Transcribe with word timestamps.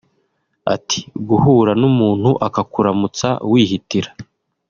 Ati 0.75 0.99
“Guhura 1.27 1.71
n’umuntu 1.81 2.29
akakuramutsa 2.47 3.27
wihitira 3.51 4.09